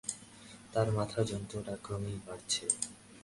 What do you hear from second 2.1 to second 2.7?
বাড়ছে।